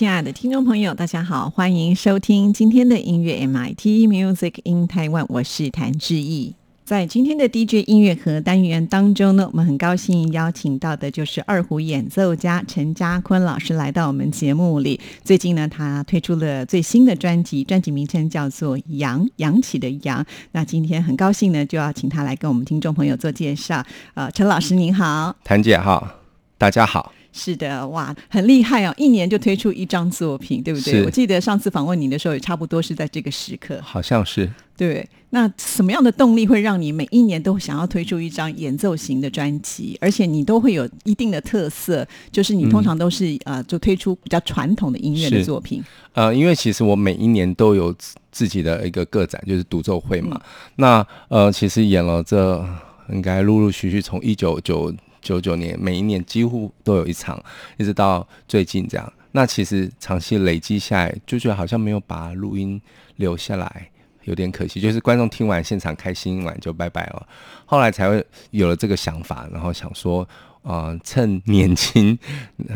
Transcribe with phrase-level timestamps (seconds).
[0.00, 6.54] 亲爱的听众朋友，大家好，欢迎收听今天的音乐 MIT Music in Taiwan，我是谭志毅。
[6.86, 14.98] 在今天的 DJ 音乐盒单元当中呢，我们很高兴邀请到的就是二胡演奏家陈家坤老师来到我们节目里。
[15.22, 20.24] 最近呢，他推出了最新的专辑，专辑名称叫做《扬扬起的扬》。
[20.52, 23.84] 那今天很高兴呢，就要请他来跟我们听众朋友做介绍。
[24.14, 26.08] 呃，陈老师您好，谭姐好，
[26.56, 27.12] 大家好。
[27.32, 28.94] 是的，哇，很厉害哦！
[28.96, 31.04] 一年就推出一张作品，对不对？
[31.04, 33.80] 我记得上次访问你的时候，也差不多是在这个时刻。
[33.82, 45.82] 好像是对，那什么样的动力会让你每一年都想要推出一张演奏型的专辑，而且你都会有一定的特色，就是你通常都是、呃，就推出比较传统的音乐的作品。
[46.14, 50.40] 呃，因为其实我每一年都有自自己的一个个展，就是独奏会嘛。
[50.76, 52.66] 那呃，其实演了这
[53.12, 57.42] 应该陆陆续续从一九九九九年，每一年几乎都有一场，
[57.76, 59.12] 一直到最近这样。
[59.32, 62.80] 那其实长期累积下来，就觉得好像没有把录音
[63.16, 63.88] 留下来，
[64.24, 64.80] 有点可惜。
[64.80, 67.26] 就是观众听完现场开心完就拜拜了，
[67.64, 70.28] 后来才会有了这个想法，然后想说，
[70.62, 72.18] 呃，趁年轻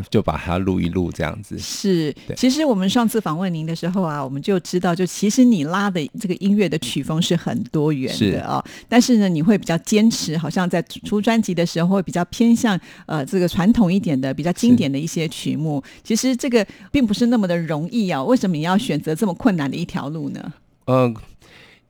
[0.08, 1.58] 就把它录一录这样子。
[1.58, 15.82] 是，其实我们上次访问您的时候啊，我们就知道，就其实你拉的这个音乐的曲风是很多元的啊、但是呢，你会比较坚持，好像在出专辑的时候会比较偏向呃这个传统一点的、比较经典的一些曲目。
[16.02, 20.52] 其实这个并不是那么的容易啊，为什么你要选择这么困难的一条路呢？
[20.86, 21.12] 呃，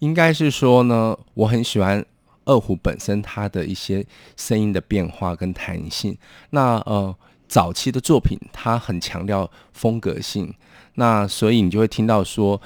[0.01, 2.05] 应该是说呢，我很喜欢
[2.45, 4.05] 二胡本身它的一些
[4.37, 6.17] 声音的变化跟弹性。
[6.51, 7.15] 那呃，
[7.49, 10.55] 早期的作品它很强调风格性，
[10.95, 12.61] 那所以你就会听到说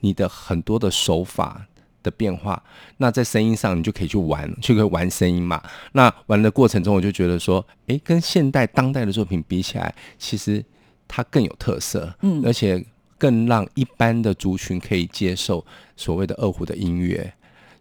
[0.00, 1.66] 你的很多的手法。
[2.02, 2.62] 的变化，
[2.96, 5.62] 那在声音上你就可以去玩，就可以玩声音嘛。
[5.92, 10.64] 那玩的过程中，我就觉得说，诶，跟现代当代的作品比起来，其实
[11.06, 12.82] 它更有特色，嗯而且
[13.18, 15.62] 更让一般的族群可以接受
[15.94, 17.30] 所谓的二胡的音乐。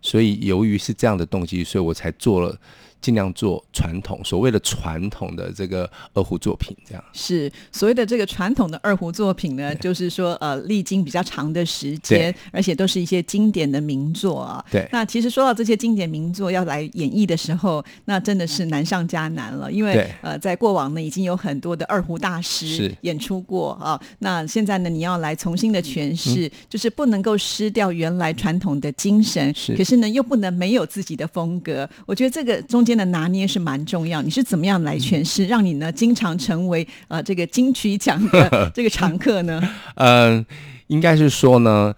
[0.02, 2.58] 所以由于是这样的动机，所以我才做了
[3.02, 7.04] 尽量做传统所谓的传统的这个二胡作品，这样。
[7.14, 14.64] 是所谓的这个传统的二胡作品呢，就是说呃，历经比较长的时间，而且都是一些经典的名作啊。
[14.72, 14.88] 对。
[14.92, 24.00] 那其实说到这些经典名作要来演绎的时候，那真的是难上加难了，因为呃，在过往呢已经有很多的二胡大师演出过啊。
[24.20, 26.16] 那现在呢，你要来重新的诠嗯。
[26.16, 29.76] 释，就是不能够失掉原来传统的精神，是。
[29.76, 31.90] 可是呢又不能没有自己的风格。
[32.06, 34.22] 我觉得这个中间的拿捏是蛮重要。
[34.22, 39.62] 你是怎么样来诠释，让你呢经常成为呃这个金曲奖的这个常客呢？
[39.96, 40.44] 嗯，
[40.88, 41.94] 应该是说呢，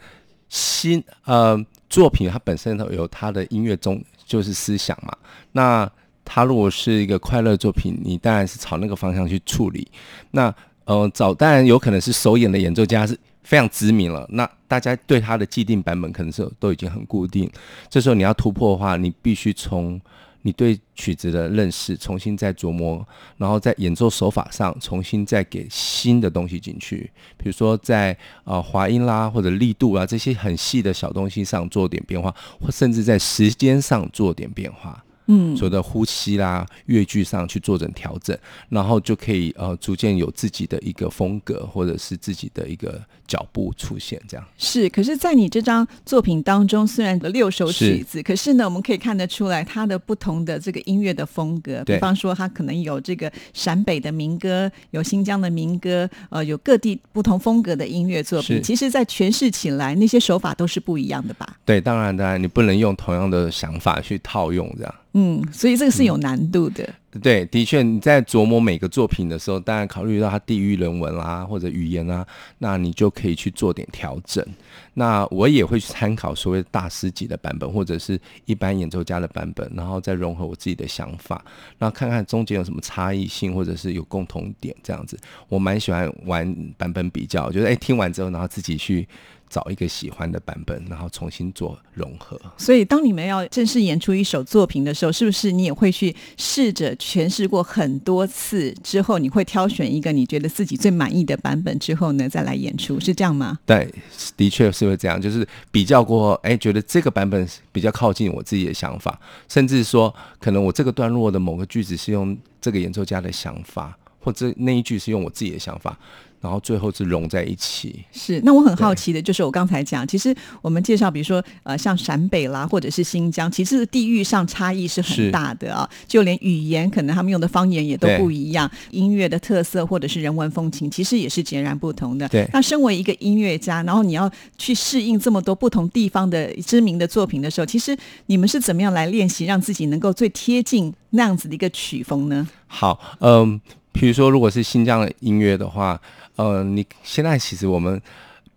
[0.50, 1.58] 新呃
[1.90, 5.14] 作品它本身有它的音乐中就是思想嘛。
[5.54, 5.90] 那
[6.26, 9.88] 它如果是一个快乐作品，你当然是朝那个方向去处理。
[10.32, 10.54] 那
[10.86, 17.50] 呃早当然有可能是首演的演奏家是非常知名了，那大家对他的既定版本可能是都已经很固定。
[17.90, 20.00] 这时候你要突破的话，你必须从
[20.44, 23.06] 你对曲子的认识重新再琢磨，
[23.38, 35.04] 然后在演奏手法上重新再给新的东西进去，比如说在呃滑音啦或者力度啊这些很细的小东西上做点变化，或甚至在时间上做点变化。
[35.34, 38.38] 嗯，所有的呼吸啦、乐句上去做整调整，
[38.68, 44.46] 然后就可以呃逐渐有自己的一个风格，或者是自己的一个脚步出现，这样。
[44.58, 51.82] 是，可是，在你这张作品当中，虽然有六首曲子，可是呢，我们可以看得出来它的不同的这个音乐的风格。
[51.86, 58.62] 比方说，它可能有这个陕北的民歌，有新疆的民歌，呃，有各地不同风格的音乐作品。
[58.62, 61.58] 其实，在诠释起来，那些手法都是不一样的吧？
[61.64, 64.96] 对，当然当然，你不能用同样的想法去套用这样。
[65.14, 66.88] 嗯，所以这个是有难度的。
[67.22, 72.26] 对，的确，你在琢磨每个作品的时候，当然考虑到它地域人文啦，或者语言啊，
[72.60, 74.46] 那你就可以去做点调整。
[74.94, 81.44] 那我也会去参考所谓大师级的版本，或者是一般演奏家的版本，然后再融合我自己的想法，
[81.78, 85.20] 然后看看中间有什么差异性，或者是有共同点这样子。
[85.50, 89.06] 我蛮喜欢玩版本比较，就是哎听完之后，然后自己去
[89.52, 92.40] 找一个喜欢的版本，然后重新做融合。
[92.58, 103.60] 所以，当你们要正式演出一首作品的时候，是不是你也会去试着诠释过很多次之后，你会挑选一个你觉得自己最满意的版本之后呢，再来演出，是这样吗？
[103.66, 103.94] 对，
[104.38, 109.20] 的确是会这样，就是比较过，哎，觉得这个版本比较靠近我自己的想法，
[109.50, 115.98] 甚至说，可能我这个段落的某个句子是用这个演奏家的想法，或者那一句是用我自己的想法。
[116.40, 118.04] 然后最后是融在一起。
[118.12, 125.88] 是，那我很好奇的就是，我刚才讲，其实我们介绍，比如说呃，像陕北啦，或者是新疆，其实地域上差异是很大的啊。
[126.08, 132.28] 就连语言，可能他们用的方言也都不一样，音乐的特色或者是人文风情，其实也是截然不同的。
[132.30, 132.50] 对。
[132.52, 134.28] 那身为一个音乐家，然后你要
[134.58, 137.96] 去适应这么多不同地方的知名的作品的时候，其实
[138.26, 142.50] 你们是怎么样来练习，让自己能够最贴近那样子的一个曲风呢？
[142.66, 146.00] 好，嗯，比如说如果是新疆的音乐的话。
[146.38, 148.02] 呃，你现在其实我们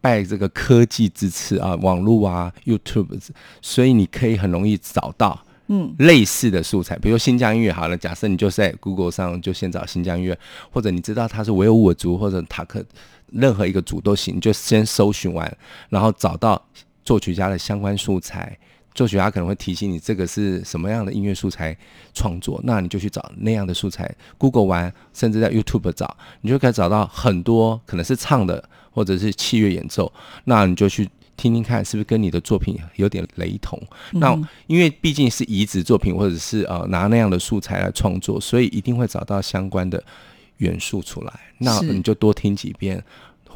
[0.00, 3.20] 拜这个科技之赐啊，网络啊，YouTube，
[3.60, 10.38] 所以你可以很容易找到嗯类似的素材，比如新疆音乐好了，假设你就在 Google 上就先找新疆音乐，
[10.70, 12.82] 或者你知道它是维吾尔族或者塔克
[13.32, 15.54] 任何一个族都行，你就先搜寻完，
[15.90, 16.64] 然后找到
[17.04, 18.56] 作曲家的相关素材。
[18.94, 21.76] 作曲家可能会提醒你这个是什么样的音乐素材
[22.12, 24.08] 创作，那你就去找那样的素材。
[24.38, 30.12] Google 完，甚至在 YouTube 找，你就可以找到很多可能是唱的或者是器乐演奏，
[30.44, 33.80] 那你就去听听看，是不是跟你的作品有点雷同？
[34.12, 34.32] 那
[34.68, 40.00] 因为毕竟是移植作品，或者是呃拿那样的素材来创作，所以一定会找到相关的
[40.58, 41.32] 元素出来。
[41.58, 43.02] 那你就多听几遍。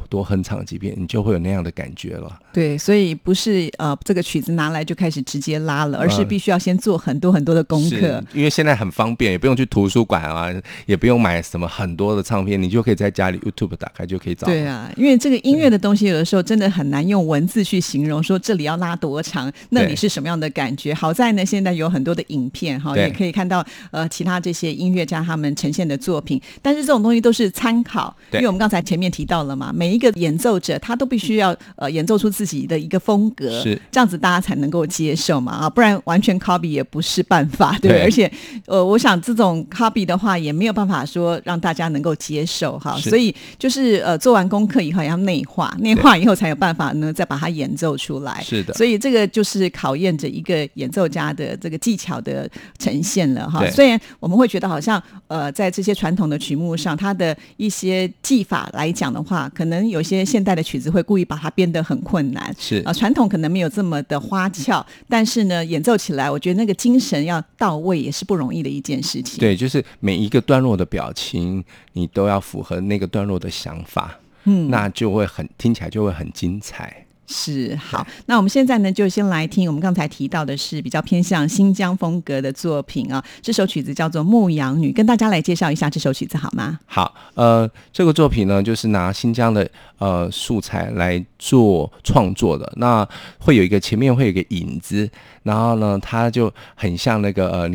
[0.09, 2.37] 多哼唱几遍，你就会有那样的感觉了。
[2.51, 8.21] 对，所以不是呃这个曲子拿来就开始直接拉了，而是必须要先做很多很多的功课。
[8.33, 10.51] 因为现在很方便，也不用去图书馆啊，
[10.87, 14.47] 也不用买什么很多的唱片，你就可以在家里 YouTube 打开就可以找。
[14.47, 20.91] 对啊，因为这个音乐的东西有的时候真的很难用文字去形容，说这里要拉多长，那里是什么样的感觉？
[20.91, 26.41] 好在呢，现在有很多的影片哈，也可以看到呃其他这些音乐家他们呈现的作品。
[26.63, 29.98] 但是这种东西都是参考，因为我们刚才前面提到了嘛，每一。
[29.99, 38.01] 一个演奏者，他都必须要呃演奏出自己的一个风格，是这样子大家才能够接受嘛啊，不然完全 copy 也不是办法，对。
[38.01, 38.31] 而且
[38.65, 42.97] 呃，我想这种 copy 的话，也没有办法说让大家能够接受哈。
[43.01, 48.41] 所以就是呃，做完功课以后要内化，内化以后才有办法呢，再把它演奏出来。
[48.41, 48.73] 是的。
[48.75, 53.69] 所以这个就是考验着一个演奏家的这个技巧的呈现了哈。
[53.71, 59.88] 虽然我们会觉得好像呃，在这些传统的曲目上，它的一些技法来讲的话，可能。
[59.89, 69.39] 有些现代的曲子会故意把它编得很困难，是啊，传统可能没有这么的花俏，但是呢，演奏起来，我觉得那个精神要到位也是不容易的一件事情。
[69.39, 71.63] 对，就是每一个段落的表情，
[71.93, 77.05] 你都要符合那个段落的想法，嗯，那就会很听起来就会很精彩。
[77.31, 83.23] 是好，那我们现在呢，就先来听我们刚才提到的是比较偏向新疆风格的作品啊。
[83.39, 86.79] 这首曲子叫做《牧羊女》，跟大家来介绍一下这首曲子好吗？
[86.87, 92.73] 好，呃，这个作品呢，就是拿新疆的呃素材来做创作的。
[92.77, 95.07] 那会有一个前面会有一个影子，
[95.43, 97.69] 然后呢，它就很像那个呃，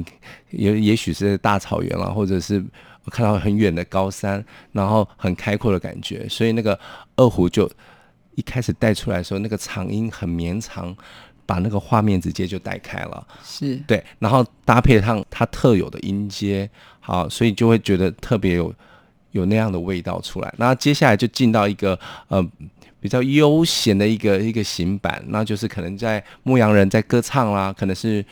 [0.50, 2.60] 也也许是大草原了，或者是
[3.04, 6.26] 我看到很远的高山，然后很开阔的感觉。
[6.28, 6.76] 所以那个
[7.14, 7.70] 二胡就。
[8.36, 10.94] 一开始带出来的时候，那个长音很绵长，
[11.46, 13.26] 把那个画面直接就带开了。
[13.44, 16.69] 是对，然后搭配上它特有的音阶，
[17.00, 18.74] 好，所以就会觉得特别有
[19.32, 20.55] 有那样的味道出来。
[20.58, 21.98] 那接下来就进到一个
[22.29, 22.44] 呃
[23.00, 28.24] 比较悠闲的一个一个行板，那就是可能在牧羊人在歌唱啦，可能是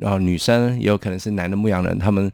[0.00, 2.30] 呃女生，也有可能是男的牧羊人，他们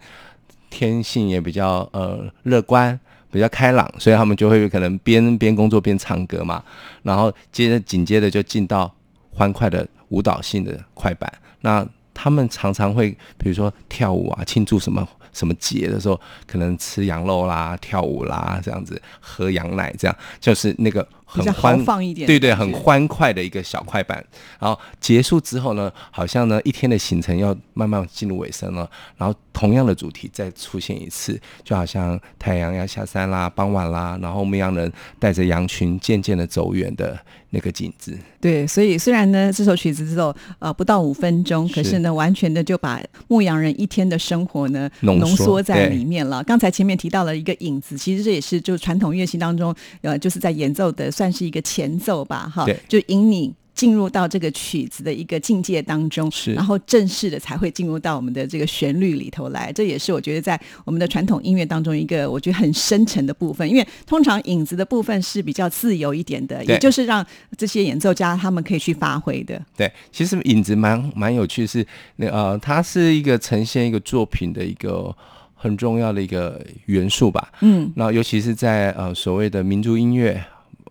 [0.68, 2.98] 天性也比较呃乐观。
[3.30, 6.62] 比较开朗，所以他们就会可能边边工作边唱歌嘛，
[7.02, 8.92] 然后接着紧接着就进到
[9.30, 11.32] 欢快的舞蹈性的快板。
[11.60, 21.06] 那他们常常会比如说跳舞啊，庆祝什么什么节的时候，可能吃羊肉啦、跳舞啦这样子，喝羊奶这样，就是那个。
[21.26, 24.24] 很欢放一点，对对，很欢快的一个小快板。
[24.58, 28.88] 然后结束之后呢，好像呢一天的行程要慢慢进入尾声了。
[29.16, 37.18] 然后同样的主题再出现一次，就好像太阳要下山啦，傍晚啦，然后牧羊人带着羊群渐渐的走远的
[37.56, 38.16] 那个景致。
[38.38, 46.44] 对，所以虽然呢这首曲子只有呃不到五分钟，可是呢完全的就把牧羊人一天的生活呢浓缩在里面了。
[46.44, 51.06] 刚才前面提到了一个影子，其实这也是就传统乐器当中呃就是在演奏的。
[51.16, 59.70] 算是一个前奏吧，哈，就引你进入到这个曲子的一个境界当中，是然后正式的才会进入到我们的这个旋律里头来。
[59.72, 67.24] 这也是我觉得在我们的传统音乐当中一个我觉得很深沉的部分，因为通常影子的部分是比较自由一点的，也就是让
[67.58, 69.60] 这些演奏家他们可以去发挥的。
[69.76, 75.14] 对，其实影子蛮蛮有趣是，那呃，它是一个呈现一个作品的一个
[75.54, 77.52] 很重要的一个元素吧。
[77.60, 80.42] 嗯，那尤其是在呃所谓的民族音乐，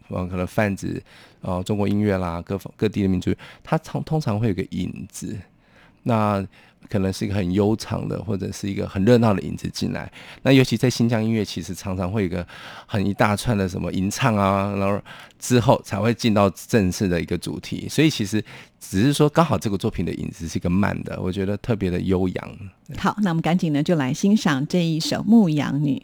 [0.10, 1.01] 呃，可能泛指
[1.46, 3.34] 呃中国音乐啦，各方各地的民族，
[3.64, 5.38] 它通通常会有个影子，
[6.04, 6.46] 那
[6.88, 10.12] 可能是一个很悠长的，或者是一个很热闹的影子进来。
[10.44, 12.46] 那尤其在新疆音乐，其实常常会有一个
[12.86, 15.02] 很一大串的什么吟唱啊，然后
[15.40, 17.88] 之后才会进到正式的一个主题。
[17.90, 18.44] 所以其实
[18.80, 22.58] 只是说，刚好这个作品的影子是一个慢的，我觉得特别的悠扬。
[22.98, 25.98] 好，那我们赶紧呢就来欣赏这一首《牧羊女》。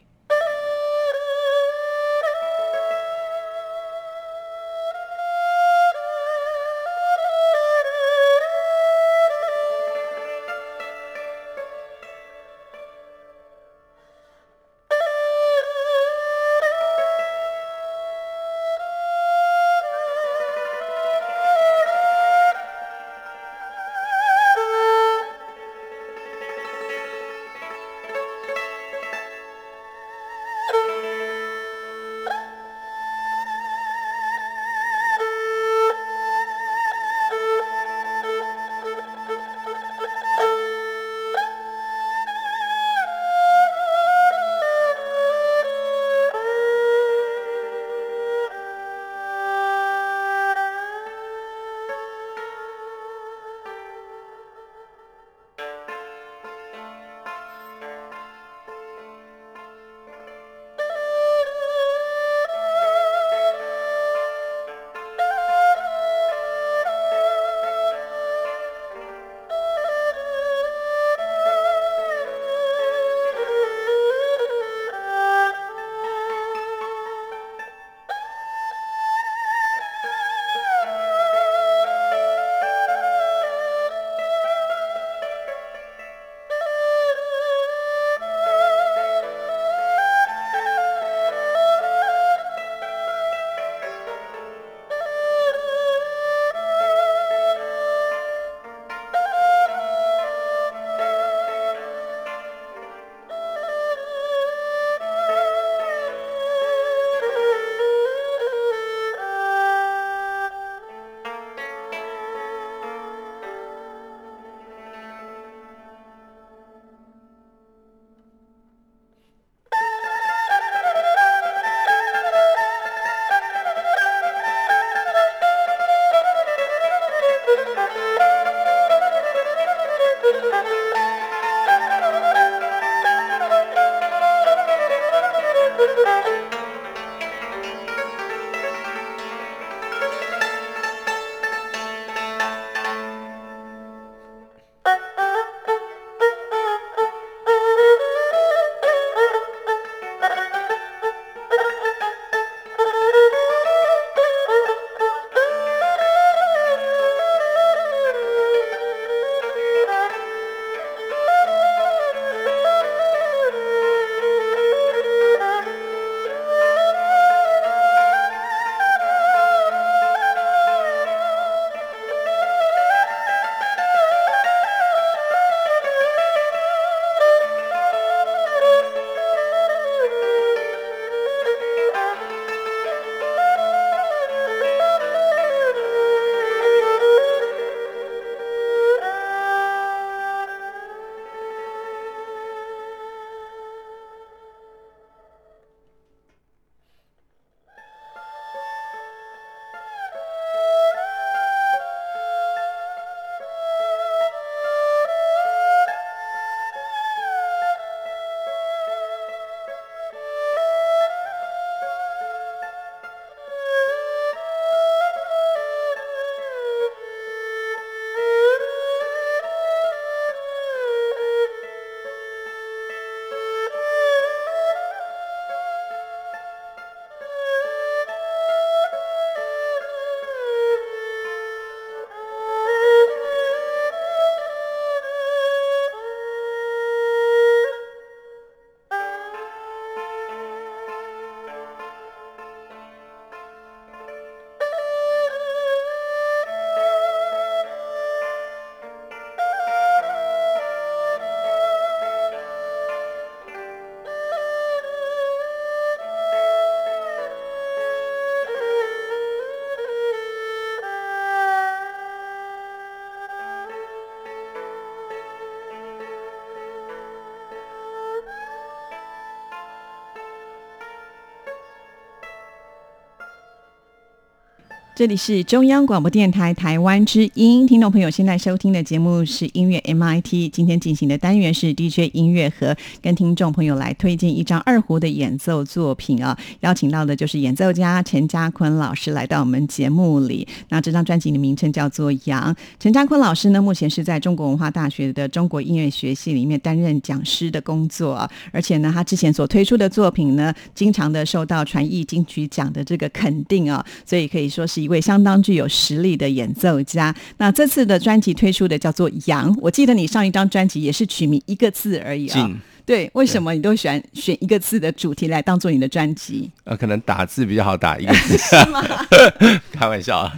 [275.02, 290.48] 这里是中央广播电台台湾之音，听众朋友现在收听的节目是音乐 MIT，今天进行的单元是 DJ 音乐盒，跟听众朋友来推荐一张二胡的演奏作品啊，邀请到的就是演奏家陈家坤老师来到我们节目里。
[290.70, 304.91] 那这张专辑的名称叫做《羊》，陈家坤老师呢，目前是在中国文化大学的中国音乐学系里面担任讲师的工作，而且呢，他之前所推出的作品呢，经常的受到传艺金曲奖的这个肯定啊，所以可以说是一。
[304.92, 312.52] 位相当具有实力的演奏家，那这次的专辑推出的叫做《羊》，我记得你上一张专辑也是取名一个字而已啊。
[312.86, 316.52] 对，为什么你都喜欢选一个字的主题来当做你的专辑？
[316.66, 318.38] 呃，可能打字比较好打一个字。
[318.38, 318.84] 是吗？
[319.74, 320.34] 开玩笑啊。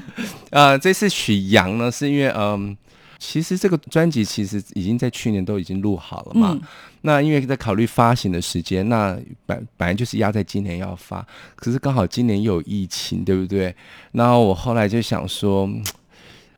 [0.51, 2.77] 呃，这次取《羊》呢，是因为嗯。
[3.25, 6.60] 其实这个专辑其实已经在去年都已经录好了嘛。
[7.05, 13.75] 那因为在考虑发行的时间，那本本来就是压在今年要发，可是刚好今年又有疫情，对不对？
[14.13, 15.69] 然后我后来就想说，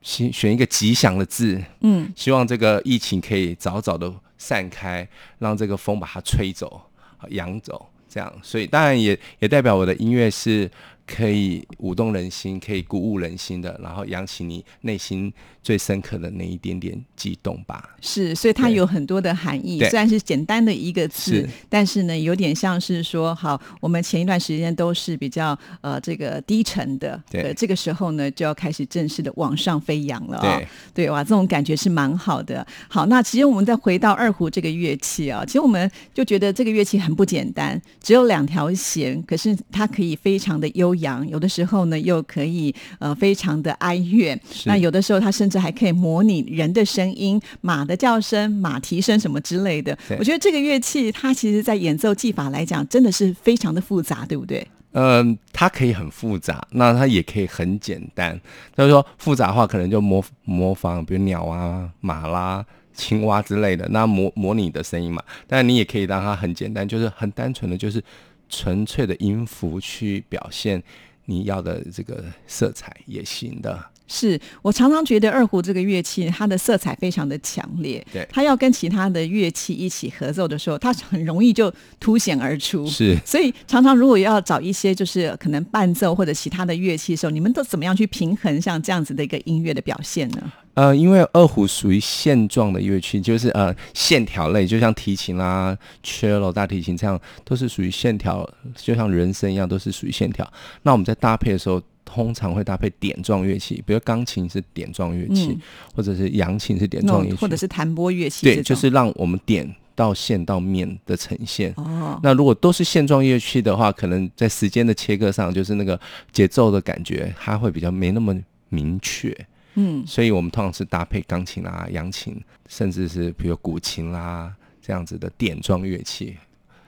[0.01, 5.07] 选选一个吉祥的字，嗯，希望这个疫情可以早早的散开，
[5.39, 6.81] 让这个风把它吹走、
[7.29, 8.31] 扬走，这样。
[8.41, 10.69] 所以当然也也代表我的音乐是。
[11.07, 15.31] 可以舞动人心，可以鼓舞人心的，然后扬起你内心
[15.61, 17.95] 最深刻的那一点点激动吧。
[18.01, 19.79] 是，所以它有很多的含义。
[19.81, 30.57] 虽然是简单的一个字，但是呢，有点像是说，好，我们前一段时间都是比较呃这个低沉的，对，这个时候呢，就要开始正式的往上飞扬了啊。
[30.57, 30.67] 对，
[31.05, 32.65] 对，哇，这种感觉是蛮好的。
[32.87, 40.94] 好，那其实我们再回到二胡这个乐器啊，其实我们就觉得这个乐器很不简单，只有两条弦，可是它可以非常的优。
[40.95, 44.39] 扬有的时候呢，又可以呃非常的哀怨。
[44.65, 49.97] 那有的时候，它甚至还可以模拟人的声音、马的叫声、马蹄声什么之类的。
[50.17, 54.67] 我觉得这个乐器，它其实在演奏技法来讲，真的是非常的复杂，对不对？
[54.93, 58.39] 嗯，它可以很复杂，那它也可以很简单。
[58.77, 65.21] 就是说复杂化，可能就模模仿，比如鸟啊、马啦、青蛙之类的，那模模拟的声音嘛。
[65.47, 68.01] 但你也可以让它很简单，就是很单纯的就是。
[68.49, 70.81] 纯粹的音符去表现
[71.25, 73.91] 你要的这个色彩也行的。
[74.07, 78.05] 是我常常觉得二胡这个乐器，它的色彩非常的强烈。
[78.11, 82.85] 对，它要跟其他的乐器一起合奏的时候，它很容易就凸显而出。
[82.87, 90.51] 是，所以常常如果要找一些就是可能伴奏或者其他的乐器的时候，你们都怎么样去平衡像这样子的一个音乐的表现呢？
[90.75, 100.45] 呃，因为二胡属于线状的乐器，就是呃线条类，就像提琴啦、cello 大提琴这样，都是属于线条，就像人声一样，都是属于线条。
[100.83, 105.57] 那我们在搭配的时候，通常会搭配点状乐器，比如钢琴是点状乐器，
[105.93, 108.45] 或者是扬琴是点状乐器，或者是弹拨乐器。
[108.45, 111.73] 对，就是让我们点到线到面的呈现。
[111.77, 115.99] 哦，那如果都是线状乐器的话，可能在时间的切割上，就是那个
[116.31, 118.33] 节奏的感觉，它会比较没那么
[118.69, 119.35] 明确。
[119.73, 122.39] 嗯，所以我们通常是搭配钢琴啦、扬琴，
[122.69, 126.37] 甚至是比如古琴啦这样子的点状乐器。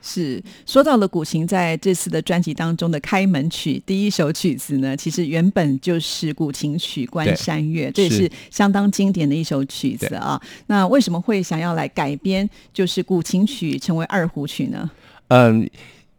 [0.00, 10.40] 是说到了古琴，在这次的专辑当中的开门曲第一首曲子呢，其实原本就是古琴曲《关山月》，这也是相当经典的一首曲子啊。
[10.66, 14.90] 那为什么会想要来改编，就是古琴曲成为二胡曲呢？
[15.28, 15.68] 嗯，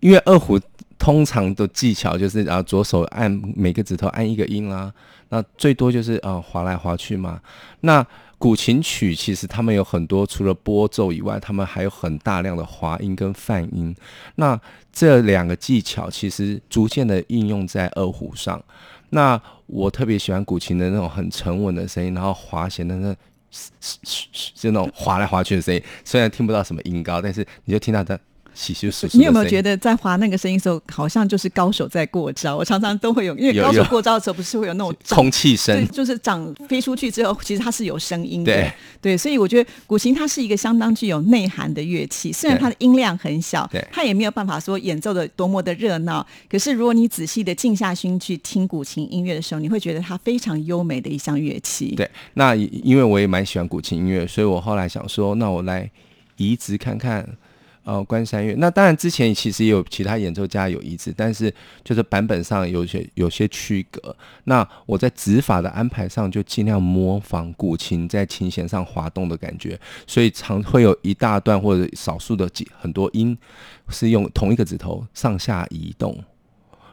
[0.02, 0.60] 因为二胡
[0.98, 4.94] 通常的技巧就是啊，左手按每个指头按一个音啦。
[5.30, 7.40] 那最多就是啊划来划去嘛。
[7.82, 8.06] 那
[8.40, 13.94] 古琴曲其实他们有很多，除了拨奏以外，他们还有很大量的滑音跟泛音。
[14.36, 14.60] 那
[14.92, 18.64] 这两个技巧其实逐渐的应用在二胡上。
[19.10, 23.14] 那我特别喜欢古琴的那种很沉稳的声音，然后滑弦的那
[24.56, 25.84] 就那种滑来滑去的声音。
[26.06, 28.18] 虽然听不到什么音高，但是你就听到它。
[29.14, 32.58] 你有没有觉得在滑那个声音的时候，好像就是高手在过招？
[32.58, 38.52] 我常常都会有，因为高手过招的时候，不是会有那种空气声，就是掌飞出去之后，其实它是有声音的。
[38.52, 46.26] 对对，所以我觉得古琴它是一个相当具有内涵的乐器，虽然它的音量很小，它也没有办法说演奏的多么的热闹。
[46.50, 51.96] 可是如果你仔细的静下心去听古琴音乐的时候，你会觉得它非常优美的一项乐器。
[51.96, 55.90] 对，那因为我也蛮喜欢古琴音乐，所以我后来想说，那我来
[56.36, 57.26] 移植看看。
[57.90, 58.54] 哦，关山月。
[58.60, 61.52] 那当然，之前其实也有其他演奏家有移植，但是
[61.84, 64.16] 就是版本上有些有些区隔。
[64.44, 73.36] 那我在指法的安排上就尽量模仿古琴在琴弦上滑动的感觉，所以常会有一大段或者少数的几很多音
[73.90, 76.16] 是用同一个指头上下移动。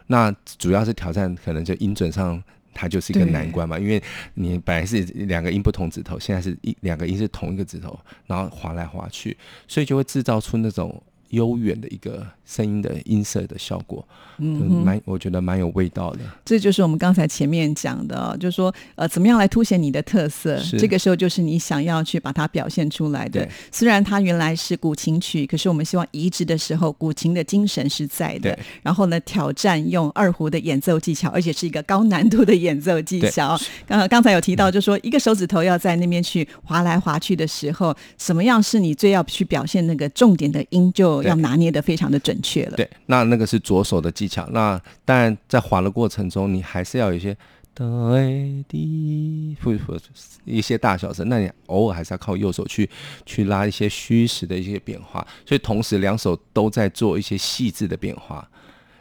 [0.06, 2.42] 那主要是挑战可能就音准上。
[2.76, 4.00] 它就是一个难关嘛，因为
[4.34, 9.36] 你本来是两个音不同指头，现在是一两个音是同一个指头，然后滑来滑去，
[9.66, 14.06] 所以就会制造出那种悠远的一个声音的音色的效果，
[14.38, 16.20] 嗯，蛮我觉得蛮有味道的。
[16.44, 20.58] 这就是我们刚才前面讲的哦，就是说呃，怎么样来凸显你的特色？
[20.58, 23.48] 是这个时候就是你想要去把它表现出来的对。
[23.70, 28.58] 虽然它原来是古琴曲，可是我们希望移植的时候，古琴的精神是在的对。
[28.82, 33.58] 然后呢，挑战用二胡的演奏技巧，而且是一个高难度的演奏技巧。
[33.86, 42.76] 刚刚才有提到，就说一个手指头要在那边去划来划去的时候，什么样是你最要去表现那个重点的音，就要拿捏的非常的准确了。
[42.76, 44.46] 对，那那个是左手的技巧。
[44.50, 47.36] 那当然在滑的过程中，你还是要有一些
[47.74, 49.98] 的 A D 不不
[50.44, 52.88] 一些大小声，那你偶尔还是要靠右手去
[53.24, 55.26] 去拉一些虚实的一些变化。
[55.44, 58.48] 所以同时两手都在做一些细致的变化。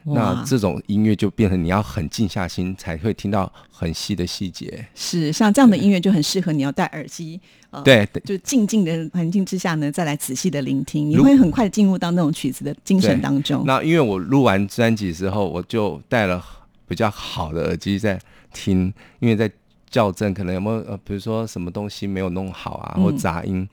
[0.08, 4.86] 那这种音乐就变成你要很静下心才会听到很细的细节。
[4.94, 7.39] 是像这样的音乐就很适合你要戴耳机，
[7.72, 13.63] 呃，对对就静静的环境之下呢，再来仔细的聆听，你会很快进入到那种曲子的精神当中。
[13.65, 16.44] 那因为我录完专辑之后，我就戴了
[16.88, 18.20] 比较好的耳机在
[18.54, 19.52] 听，因为在
[19.89, 23.68] 校正可能有没有呃，比如说什么东西没有弄好啊，或杂音，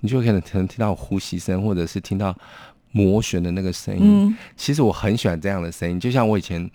[0.00, 2.34] 你就可能可能听到呼吸声，或者是听到
[2.90, 4.02] 摩旋的那个声音。
[4.02, 6.70] 嗯其实我很喜欢这样的声音，就像我以前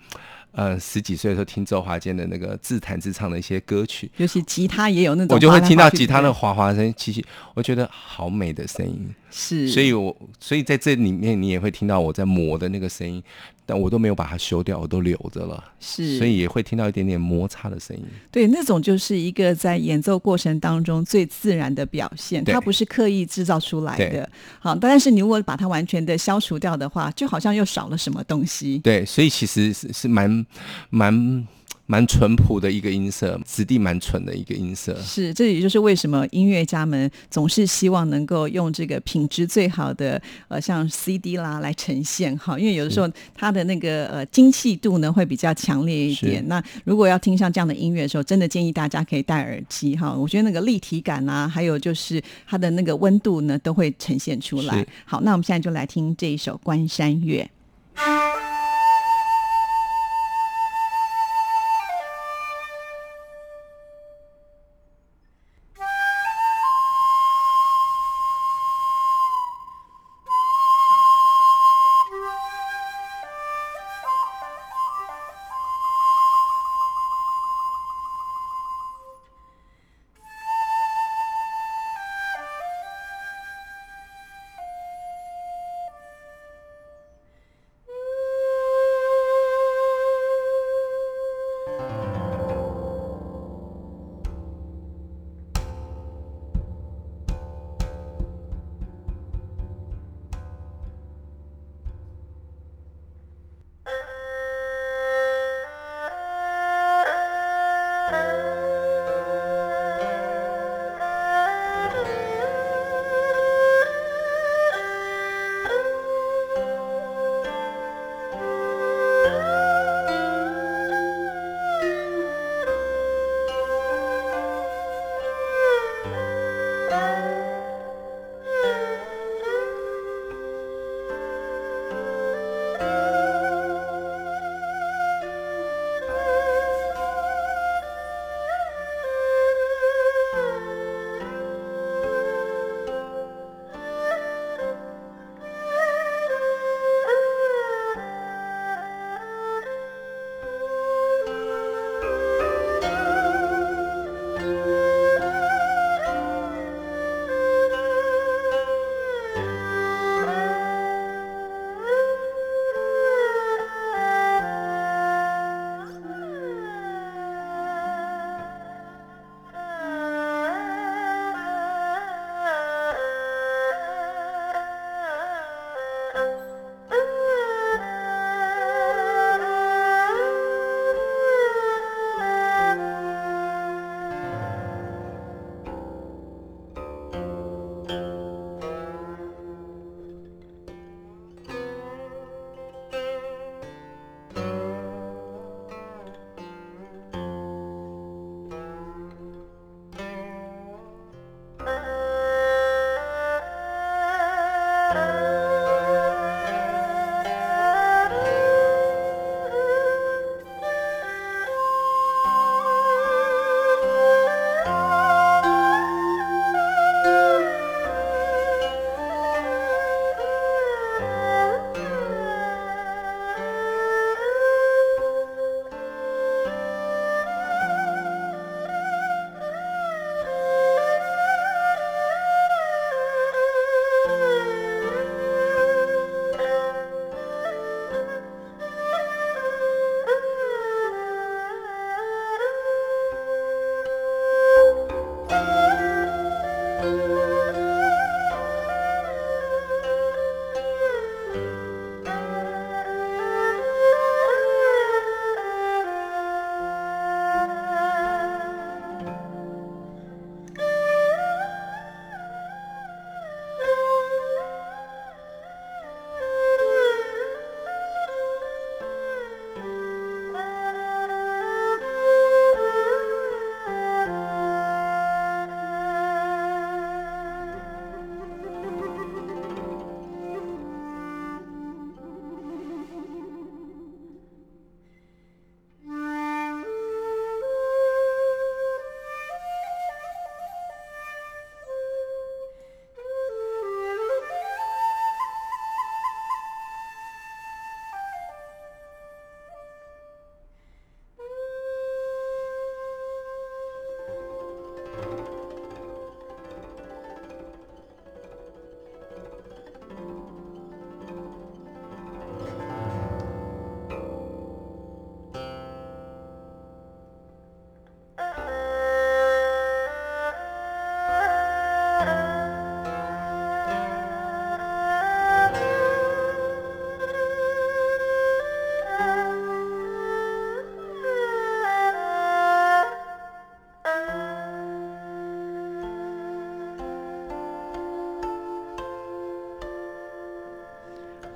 [0.52, 7.24] 呃十几岁的时候听周华健的那个自弹自唱的一些歌曲，尤其吉他也有那种，我就会听到吉他那滑滑的声音，其实
[7.54, 9.14] 我觉得好美的声音。
[9.30, 13.22] 是，所以我所以在这里面你也会听到我在磨的那个声音，
[13.64, 18.02] 但我都没有把它修掉，我都留着了，是，所以也会听到一点点摩擦的声音。
[18.30, 24.28] 对那种就是一个在演奏过程当中最自然的表现，它不是刻意制造出来的。
[24.60, 28.78] 好，但是你如果把它完全的消除掉的话，就好像又少了什么东西。
[28.78, 30.46] 对，所以其实是是蛮
[30.88, 31.46] 蛮
[31.86, 34.94] 蛮淳朴的一个音色，质地蛮纯的一个音色。
[35.00, 46.46] 是，这也就是为什么音乐家们总是希望能够用这个品质最好的呃，像 CD 啦来呈现哈，因为有的时候它的那个呃精细度呢会比较强烈一点。
[46.48, 54.84] 那如果要听像这样的音乐的时候，真的建议大家可以戴耳机哈，我觉得那个立体感啊，还有就是它的那个温度呢都会呈现出来。
[55.04, 57.48] 好，那我们现在就来听这一首《关山月》。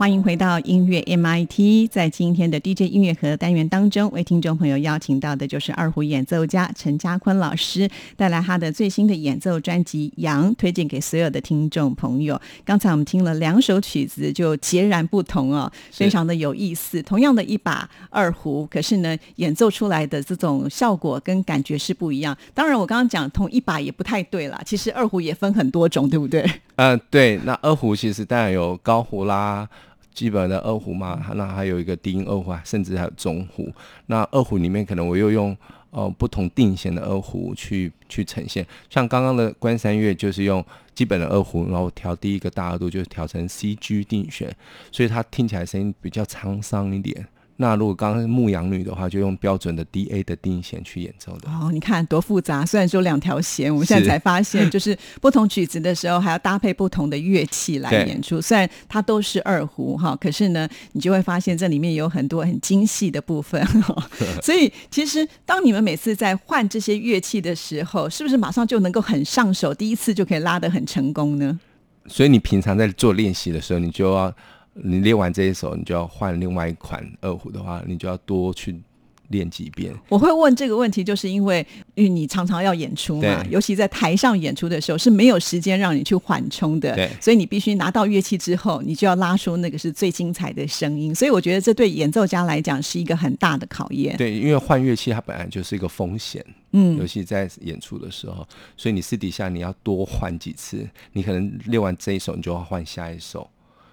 [0.00, 7.86] 欢迎回到音乐 MIT，在今天的 DJ 音乐盒单元当中，为听众朋友邀请到的就是二胡演奏家陈家坤老师，
[8.16, 12.40] 带来他的最新的演奏专辑《羊》，推荐给所有的听众朋友。
[12.64, 17.02] 刚才我们听了两首曲子，就截然不同哦，非常的有意思。
[17.02, 22.34] 同样的一把二胡，可是呢，演奏出来的这种效果跟感觉是不一样。
[22.54, 26.50] 当然，我刚刚讲同一把也不太对啦，其实二胡也分很多种，对不对？
[26.80, 27.36] 嗯、对。
[27.44, 29.68] 那二胡其实当然有高胡啦。
[30.12, 33.72] 基本的二胡嘛，那还有一个低音二胡啊，甚至还有中胡。
[34.06, 35.56] 那二胡里面可能我又用
[35.90, 40.62] 呃不同定弦的二胡去去呈现，像刚刚的关山月就是用
[40.94, 44.54] 基本的二胡，然后调第一个大二度就调成 C G 定弦，
[44.90, 47.26] 所以它听起来声音比较沧桑一点。
[47.62, 51.50] 那如果刚刚牧羊女的话，就用标准的 D A 的定弦去演奏的。
[51.50, 52.64] 哦，你看多复杂！
[52.64, 58.40] 虽然说两条弦，我们现在才发现，就是不同曲子的时候还要搭配不同的乐器来演出。
[58.40, 63.62] 虽然它都是二胡哈，可是呢，你就会发现这里面有很多很精细的部分。
[64.42, 71.60] 所以，其实当你们每次在换这些乐器的时候，是不是马上就能够很上手，第一次就可以拉得很成功呢？
[72.06, 74.34] 所以你平常在做练习的时候，你就要。
[74.74, 78.80] 你练完这一首，你就要换另外一款二胡的话，你就要多去
[79.28, 79.94] 练几遍。
[80.08, 91.14] 我会问这个问题，就是因为因为你常常要演出嘛，尤其在台上演出的时候是没有时间让你去缓冲的，对，所以你必须拿到乐器之后，你就要拉出那个是最精彩的声音。
[91.14, 94.16] 所以我觉得这对演奏家来讲是一个很大的考验。
[94.16, 103.48] 对，因为换乐器它本来就是一个风险，嗯，尤其在演出的时候，所以你私底下你要多换几次，你可能练完这一首，你就要换下一首。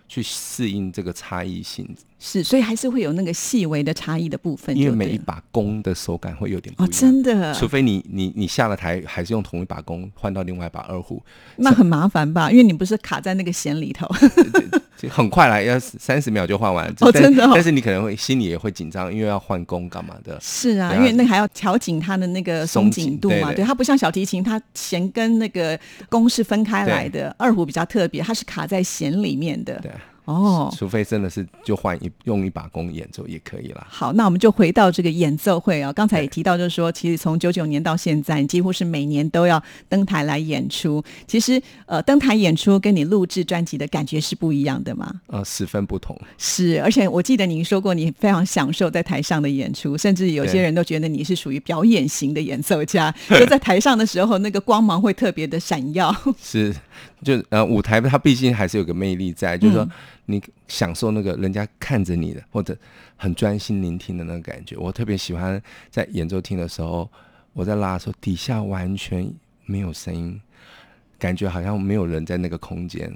[0.08, 1.88] 去适应这个差异性，
[2.20, 4.76] 是，所以还是会有那个细微的差异的部分。
[4.76, 7.54] 因为每一把弓的手感会有点不一样，真的。
[7.54, 11.22] 除非你你你下了台还是用同一把弓换到另外一把二胡，
[11.58, 12.50] 那很麻烦吧？
[12.50, 14.08] 因为你不是卡在那个弦里头。
[15.10, 16.88] 很快来，要三十秒就换完。
[17.02, 17.48] 哦，真的。
[17.54, 20.38] 但是你可能会心里也会紧张，因为要换弓干嘛的？
[20.42, 23.54] 是啊，因为那还要调紧它的那个松紧度嘛。
[23.54, 25.80] 对，它不像小提琴，它弦跟那个
[26.10, 27.36] 弓是分开来的。
[27.38, 29.80] 二胡比较特别，它是卡在弦里面的。
[29.82, 29.92] 对。
[30.28, 33.88] 哦，除非真的是就换一用一把弓演奏也可以了。
[33.90, 35.94] 好，那我们就回到这个演奏会啊。
[35.94, 41.02] 刚才也提到，就是说，其实从九九年到现在，几乎是每年都要登台来演出。
[41.26, 45.10] 其实，呃，登台演出跟你录制专辑的感觉是不一样的嘛？
[45.28, 46.20] 呃，十分不同。
[46.38, 53.10] 是，而且我记得您说过，你非常享受在台上的演出，甚至有些人都觉得你是属于表演型的演奏家，
[53.40, 56.14] 就在台上的时候，那个光芒会特别的闪耀。
[56.38, 56.76] 是，
[57.24, 59.88] 就呃，舞台它毕竟还是有个魅力在，就是说。
[60.30, 62.78] 你享受那个人家看着你的，或者
[63.16, 64.76] 很专心聆听的那个感觉。
[64.76, 67.10] 我特别喜欢在演奏厅的时候，
[67.54, 69.32] 我在拉的时候，底下完全
[69.66, 70.42] 没有声音，
[71.18, 73.10] 感觉好像没有人在那个空间，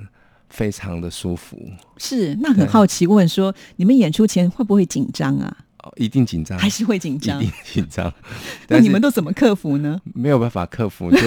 [0.50, 1.60] 非常的舒服。
[1.98, 5.66] 是，那很好奇问说，你们演出前会不会紧张啊？
[5.84, 8.14] 哦，一定紧张，还是会紧张，一定紧张。
[8.70, 10.00] 那你们都怎么克服呢？
[10.14, 11.18] 没有办法克服，就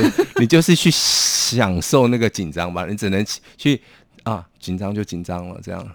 [0.41, 3.25] 你就是去享受那个紧张吧， 你只能
[3.57, 3.81] 去。
[4.23, 5.87] 啊，紧张就紧张了，这样，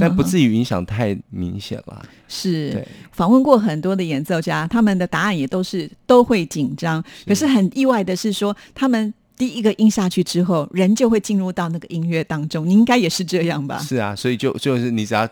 [0.00, 2.04] 但不至于影响太明显了。
[2.26, 7.00] 是，访问过很多的演奏家，他们的答案也都是都会紧张。
[7.28, 12.66] 可是很意外的是，说他们第一个音下去之后，人就会进入到那个音乐当中。
[12.66, 13.78] 你应该也是这样吧？
[13.78, 15.28] 是啊，所以就就是你只要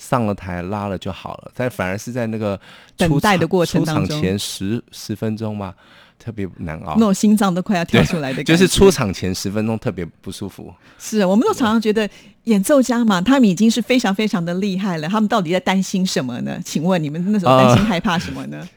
[0.00, 1.52] 上了台拉了就好了。
[1.54, 2.58] 但反而是在那个
[2.96, 5.74] 等待的过程当中，出场前十十分钟嘛。
[6.22, 10.70] 特别难熬，那种心脏都快要跳出来的感觉，就是出场前十分钟特别不舒服。
[10.98, 12.06] 是，我们都常常觉得
[12.44, 16.60] 演奏家嘛，他们已经是非常非常的厉害了，他们到底在担心什么呢？
[16.62, 18.68] 请问你们那时候担心害怕什么呢？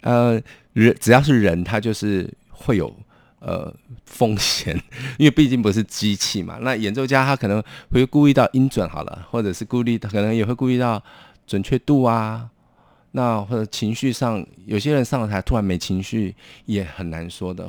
[0.00, 2.92] 呃，人只要是人，他就是会有
[3.44, 3.74] 呃
[4.06, 4.80] 风险，
[5.18, 6.58] 因为毕竟不是机器嘛。
[6.62, 11.02] 那演奏家他可能会故意到音准好了，或者是顾虑，可能也会故意到
[11.46, 12.48] 准确度啊。
[13.14, 17.68] 那或者情绪上，有些人上了台突然没情绪，也很难说的；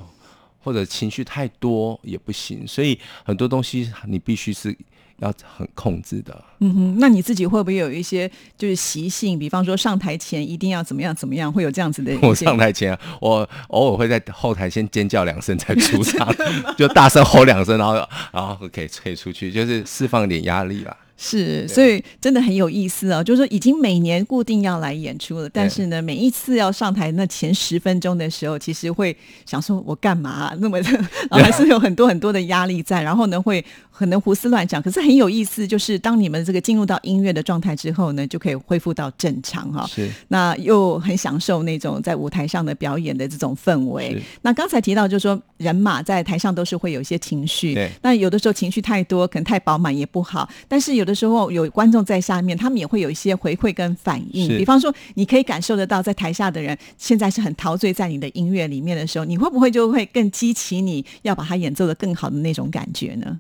[0.60, 4.74] 或者情绪太多也不行，所以很多东西你必须是
[5.18, 6.44] 要很控制的。
[6.60, 9.38] 嗯哼，那你自己会不会有一些就是习性？
[9.38, 12.18] 比方说上台前一定要怎么样怎么样，会有这样子的？
[12.24, 16.34] 我上台前，我偶尔会在后台先尖叫两声再出场，
[16.78, 17.96] 就大声吼两声，然后
[18.32, 20.96] 然后可以吹出去，就是释放点压力吧。
[21.16, 23.24] 是，所以真的很有意思啊！
[23.24, 30.90] 就是说，已经每年固定要来演出了，但是呢，每一次要上台那前十分钟的时候，其实会想说：“我干嘛？”那么的
[31.30, 34.82] 还是有很多很多的压力在，然后呢，会可能胡思乱想。
[34.82, 39.86] 可是很有意思，就是当你们这个进入到音乐的状态之后呢，就可以恢复到正常哈。
[39.88, 44.22] 是，那又很享受那种在舞台上的表演的这种氛围。
[44.42, 50.50] 那刚才提到，就是说人嘛，在台上都是会有一些情绪，那有的时候情绪太多，可能太饱满也不好。
[50.68, 54.48] 但是有有的时候有观众在下面，他们也会有一些回馈跟反应。
[54.58, 63.38] 比方说，你可以感受得到，在台下的人现在是很陶醉在你的音乐里面的时候，你会不会就会更激起你要把它演奏的更好的那种感觉呢？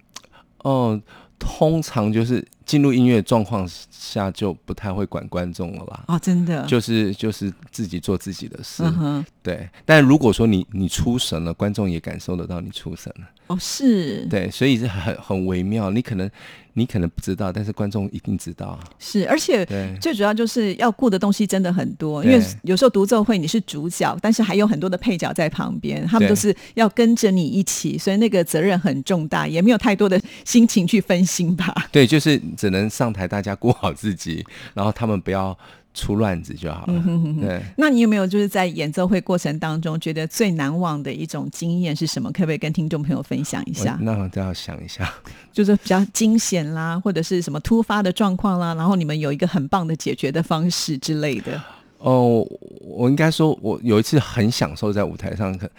[0.58, 1.02] 哦，
[1.43, 6.06] 通常就是进入音乐状况下就不太会管观众了吧。
[6.08, 9.69] 哦，真的，就是就是自己做自己的事，嗯哼，对。
[9.84, 15.89] 但如果说你你出神了，观众也感受得到你出神了，哦，是，对，所以是很很微妙。
[15.89, 16.29] 你可能
[16.71, 18.79] 你可能不知道，但是观众一定知道。
[18.97, 19.65] 是，而且
[19.99, 31.73] 最主要就是要顾的东西真的很多，因为有时候独奏会你是主角，但是还有很多的配角在旁边，他们都是要跟着你一起，所以那个责任很重大，也没有太多的心情去分心吧。
[31.91, 35.57] 对，就是只能上台，大家顾好自己，然后他们不要
[35.93, 37.03] 出乱子就好了。
[37.41, 42.31] 对，那你有没有就是在演奏会过程当中觉得最难忘的一种经验是什么？
[42.31, 43.97] 可不可以跟听众朋友分享一我下？
[44.01, 45.11] 那我都要想一下。
[45.51, 51.61] 就是比较惊险啦，或者是什么突发的状况啦，然后你们有一个很棒的解决的方式之类的。
[51.99, 52.45] 哦，
[52.81, 55.69] 我应该说，我有一次很享受在舞台上，可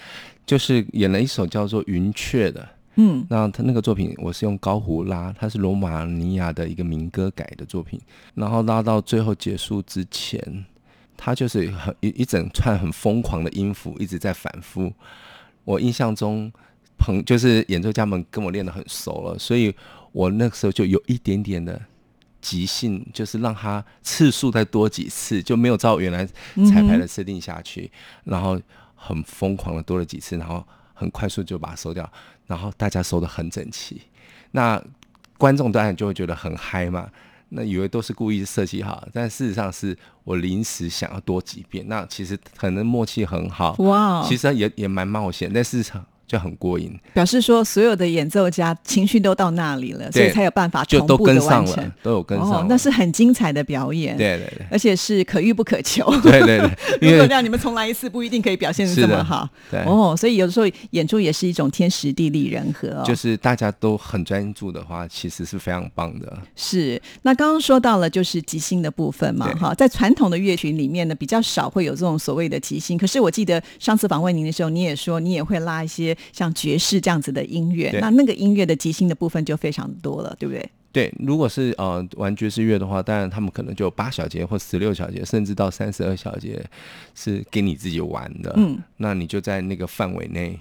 [0.46, 2.66] 就是演了一首叫做《云雀》的。
[2.96, 8.00] 嗯，那他那个作品，我是用高胡拉，它是罗马尼亚的一个民歌改的作品，
[8.34, 10.64] 然后拉到最后结束之前，
[11.16, 14.92] 它就是很一一整串很疯狂的音符一直在反复。
[15.64, 16.52] 我印象中，
[16.96, 19.74] 朋就是演奏家们跟我练得很熟了，所以
[20.12, 21.80] 我那个时候就有一点点的
[22.40, 26.24] 即兴，就是让它次数再多几次，就没有照原来
[26.70, 27.90] 彩排的设定下去，
[28.22, 28.60] 然后
[28.94, 32.10] 很疯狂的多了几次，然后很快速就把它收掉，
[32.46, 34.00] 然后大家收的很整齐，
[34.52, 34.82] 那
[35.36, 37.10] 观众当然就会觉得很嗨嘛。
[37.50, 41.84] 那以为都是故意设计好，但事实上是我临时想要多几遍。
[41.86, 52.56] 那其实可能默契很好，哇哦其实也也蛮冒险，但事实上就很过瘾，表示说所有的演奏家情绪都到那里了，所以才有办法就都跟上了。，都有跟上了。
[52.58, 56.04] 哦，那是很精彩的表演，，对对对而且是可遇不可求。
[56.20, 56.70] 对 对对，
[57.12, 59.48] 如果让你们重来一次，不一定可以表现的这么好。
[59.70, 63.02] 对哦，所以有的时候演出也是一种天时地利人和哦。
[63.04, 66.38] 就是大家都很专注的话，其实是非常棒的。
[66.56, 72.96] 是，那刚刚说到了就是即兴的部分嘛，哈，在传统的乐曲里面呢，比较少会有这种所谓的即兴。
[72.96, 80.70] 可是我记得上次访问您的时候，你也说你也会拉一些像爵士这样子的音乐，那那个音乐的即兴的部分就非常多了，对不对？
[80.92, 86.64] 对，如果是呃玩爵士乐的话，当然他们可能就八小节或十六小节，甚至到三十二小节
[87.14, 88.52] 是给你自己玩的。
[88.56, 90.58] 嗯，那你就在那个范围内，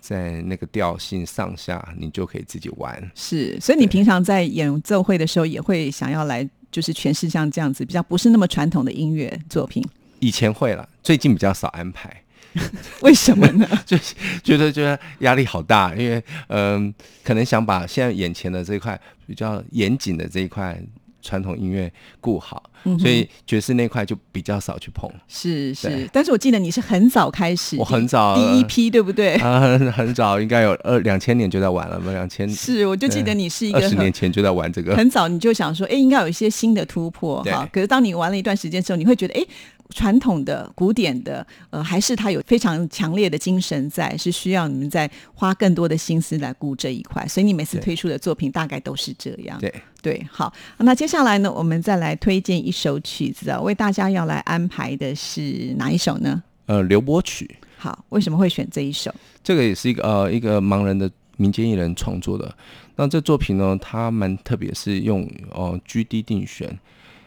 [0.00, 3.10] 在那个调性上下，你就可以自己玩。
[3.14, 6.48] 是，所以你平常在演奏会的时候也会想要来。
[6.68, 9.82] 就是诠释像这样子比较不是那么传统的音乐作品，
[10.18, 12.22] 以前会了，最近比较少安排，
[13.02, 13.68] 为什么呢？
[13.84, 13.96] 就
[14.42, 16.92] 觉得觉得压力好大，因为嗯、
[17.24, 20.80] 可能想把现在眼前的这一块比较严谨的这一块
[21.22, 25.10] 传统音乐顾好，嗯所以爵士那块就比较少去碰。
[25.26, 29.34] 是是，但是我记得你是很早开始，我很早第一批，对不对？
[29.42, 32.12] 啊，很很早，应该有二两千年就在玩了吧？
[32.12, 34.94] 两千是，我就记得你是一个二十年前就在玩这个。
[34.94, 37.68] 很早你就想说，哎，应该有一些新的突破哈。
[37.72, 39.44] 可是当你玩了一段时间之后，你会觉得，哎，
[39.90, 47.26] 传统的、古典的，呃，还是它有非常强烈的精神在，是需要你们在花更多的心思来顾这一块。
[47.26, 49.58] 所以你每次推出的作品大概都是这样。
[49.58, 49.72] 对，
[50.02, 56.42] 对，好，那接下来呢，我们再来推荐一首曲子啊，为大家要来安排的是哪一首呢？
[56.66, 59.14] 呃，刘波曲，好，为什么会选这一首？
[59.44, 62.52] 这个也是一个呃一个盲人的民间艺人创作的。
[62.96, 66.78] 那这作品呢，它蛮特别，是用呃 G D 定弦，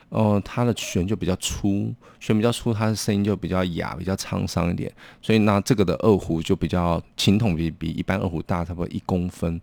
[0.10, 4.92] 呃，它的弦就比较粗，弦比较粗，它的声音就比较哑，比较沧桑一点。
[5.22, 9.60] 所以那这个的二胡就比较琴筒比比一般二胡大差不多一公分。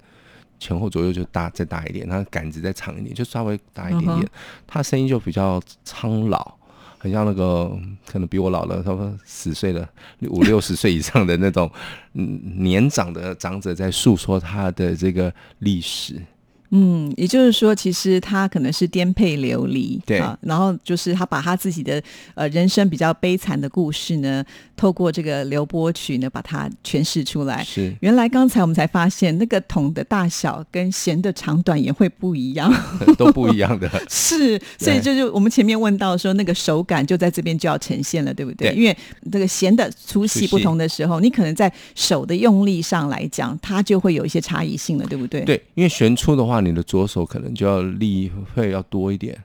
[0.59, 4.30] 前后左右就大再大一点，它杆子再长一点，就稍微大一点点
[4.72, 6.55] 嗯，声音就比较苍老，
[6.97, 7.70] 很像那个
[8.07, 9.86] 可能比我老了差不多十岁的
[10.30, 11.70] 五六十岁以上的那种
[12.12, 16.22] 年长的长者在诉说他的这个历史。
[16.71, 22.03] 嗯，也就是说，其实他可能是颠沛流离，对啊，然后就是他把他自己的
[22.35, 24.45] 呃人生比较悲惨的故事呢，
[24.77, 27.62] 透过这个流波曲呢，把它诠释出来。
[27.64, 32.73] 是原来刚才我们才发现，那个桶的大小跟弦的长短也会不一样，
[33.17, 33.89] 都不一样的。
[34.11, 38.71] 是，所以对就是我们前面问到说，那个手感就在这边就要呈现了，对不对？
[38.71, 38.97] 对因为
[39.31, 45.43] 这个弦的粗细不同的时候，你可能在手的用力上来讲，它就会有一些差异性了，对不对？
[45.43, 49.42] 对，因为弦粗的话，你的左手可能就要力会要多一点。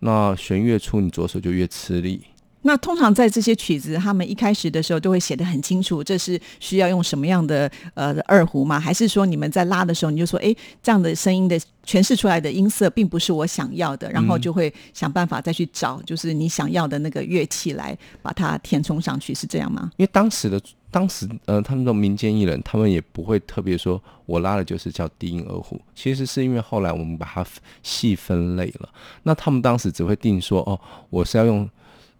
[0.00, 2.22] 那弦越粗，你左手就越吃力。
[2.62, 8.78] 那通常在这些曲子，他们一开始的时候都会写的很清楚，这是需要用什么样的呃二胡吗？
[8.80, 19.90] 还是说你们在拉的时候，你就说，哎，这样的声音的诠释出来的音色并不是我想要的，然后就会想办法再去找，就是你想要的那个乐器来把它填充上去，是这样吗？
[19.96, 20.60] 因为当时的
[20.90, 27.46] 当时呃，他们的民间艺人，他们也不会特别说我拉的就是叫低音二胡，其实是因为后来我们把它
[27.82, 28.88] 细分类了，
[29.22, 30.80] 那他们当时只会定说，哦，
[31.10, 31.68] 我是要用。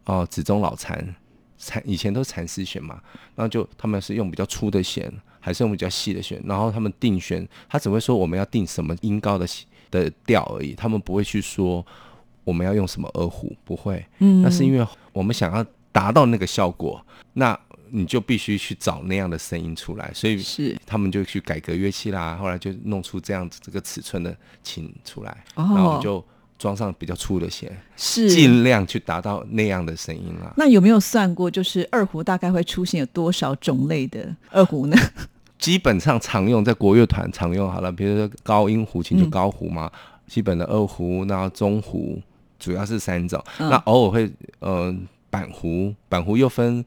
[0.04, 1.14] 哦，指中老禅，
[1.58, 2.98] 禅以前都是蚕丝弦嘛，
[3.34, 9.46] 然后就他们是用比较粗的弦，还是用比较细的弦，然后他们定弦，他只会说我们要定什么音高的
[9.90, 11.84] 的调而已，他们不会去说
[12.42, 15.62] 我们要用什么二胡，不会，嗯，那是因为我们想要
[15.92, 17.04] 达到那个效果，
[17.34, 17.52] 那
[17.90, 26.24] 你就必须去找那样的声音出来，所以是他们就去改革乐器啦，后来就弄出这样子这个尺寸的琴出来，然后我们就。
[26.58, 30.52] 装上比较粗的弦，是尽量去达到那样的声音啦。
[30.56, 34.96] 那有没有算过，就是二胡大概会出现有多少种类的二胡呢？
[35.56, 39.88] 基本上常用在国乐团常用好了，比如说高音胡琴就高胡嘛，
[40.26, 42.20] 基本的二胡，那中胡
[42.58, 44.28] 主要是三种，那偶尔会
[44.58, 44.92] 呃
[45.30, 46.84] 板胡，板胡又分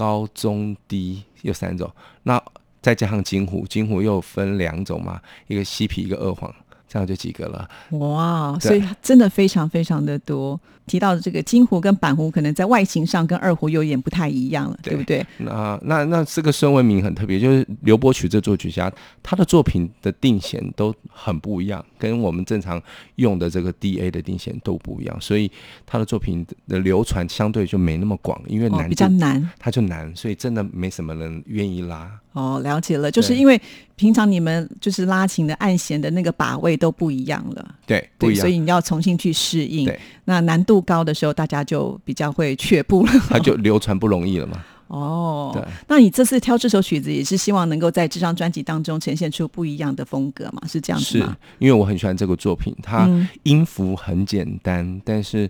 [0.00, 1.90] 高中低有三种，
[2.22, 2.42] 那
[2.80, 6.50] 再加上金虎，金虎又分两种嘛，一个西皮一个二黄。
[6.92, 8.58] 这样就几个了哇！
[8.58, 10.60] 所以真的非常非常的多。
[10.90, 15.24] 提到的这个金胡跟板胡，可能在外形上跟二胡有点不太一样了，对不对？
[15.38, 22.82] 那那那这个孙文明很特别，就是刘伯曲这作曲家，他的作品的定弦都很不一样，跟我们正常
[23.14, 25.48] 用的这个 D A 的定弦都不一样，所以
[25.86, 32.10] 他的作品的流传相对就没那么广，因为难比较难，他就难，所以真的没什么人愿意拉。
[32.32, 33.60] 哦，了解了，就是因为
[33.96, 39.84] 平常你们就是拉琴的按弦的那个把位都不一样了，对，不一样，所以你要重新去适应。
[39.84, 44.64] 对，那难度高的时候，大家就比较会却步了， 它就流传不容易了嘛。
[44.88, 50.66] 哦，对，那你这次挑这首曲子，也是希望能够在这张专辑当中呈现出不一样的风格嘛？
[50.66, 51.36] 是这样子吗？
[51.60, 53.08] 因为我很喜欢这个作品，它
[53.44, 55.48] 音符很简单，但是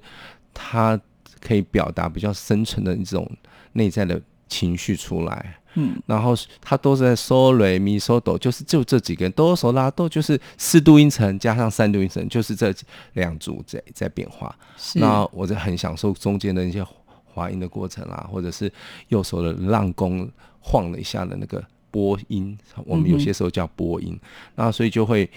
[0.53, 1.01] 它
[1.41, 3.27] 可以表达比较深沉的一种
[3.73, 5.57] 内在的情绪出来。
[5.75, 12.75] 嗯，然后他都是在嗦、雷、咪、嗦、哆，就是就这几个哆、嗦、拉、哆，就是四度音程加上三度音程，就是这
[13.15, 14.55] 两组在在变化。
[14.95, 16.85] 那我就很享受中间的一些
[17.25, 18.73] 滑音的过程啊，或者是
[19.09, 20.29] 右手的浪弓
[20.61, 24.19] 晃了一下的那个波音，我们有些时候叫波音，
[24.55, 25.31] 那所以就会。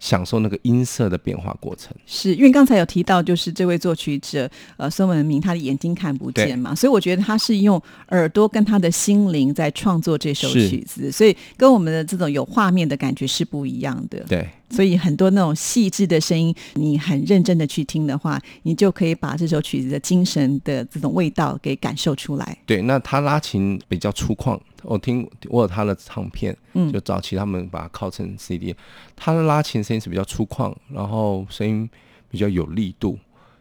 [0.00, 14.24] 享受那个音色的变化过程，是因为刚才有提到，就是这位作曲者呃孙文明，他的眼睛看不见嘛，所以我觉得他是用耳朵跟他的心灵在创作这首曲子，所以跟我们的这种有画面的感觉是不一样的。
[14.26, 14.48] 对。
[14.72, 22.56] 所以很多那种细致的声音，你很认真的去听的话，你就可以把这首曲子的精神的这种味道给感受出来。
[22.66, 28.74] 对，那他拉琴比较粗犷，我听我有他的唱片，嗯，就早期他们把它拷成 CD，
[29.14, 31.88] 他的拉琴声音是比较粗犷，然后声音
[32.28, 33.18] 比较有力度，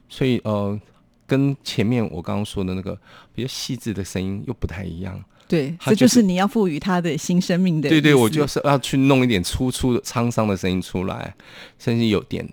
[0.08, 0.80] 所以呃，
[1.26, 2.98] 跟前面我刚刚说的那个
[3.34, 5.24] 比较细致的声音又不太一样。
[5.48, 7.90] 对，这就是你要赋予他的新生命的。
[7.90, 11.34] 对对，我就是要去弄一点粗粗的沧桑的声音出来，
[11.80, 12.48] 甚至有点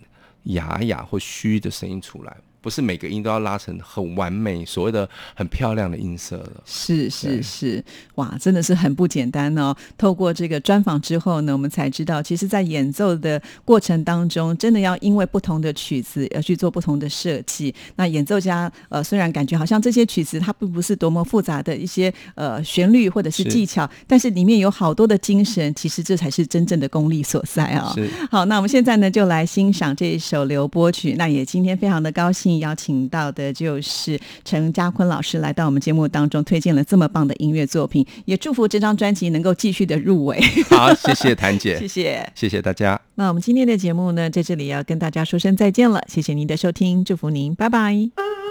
[0.45, 2.35] 哑哑或虚的声音出来。
[2.67, 6.51] 不是每个音都要拉成很完美，所谓的很漂亮的音色了。
[6.64, 7.85] 是是是，
[8.17, 9.73] 哇，真的是很不简单哦。
[9.97, 17.73] 透过这个专访之后呢，我们才知道，其实，在演奏的过程当中，真的要因为不同的曲子要去做不同的设计。
[17.95, 27.95] 那演奏家呃，虽然感觉好像这些曲子它并不是多么复杂的一些呃旋律或者是技巧，但是里面有好多的精神，其实这才是真正的功力所在啊。
[28.29, 31.14] 好，那我们现在呢，就来欣赏这一首流波曲。
[31.17, 32.56] 那也今天非常的高兴。
[32.59, 40.41] 邀请到的就是陈家坤老师来到我们节目当中，推荐了这么棒的音乐作品，也祝福这张专辑能够继续的入围。
[40.71, 43.01] 好，谢谢谭姐， 谢谢，谢谢大家。
[43.17, 48.45] 那我们今天的节目呢，在这里要跟大家说声再见了，谢谢您的收听，祝福您，拜拜。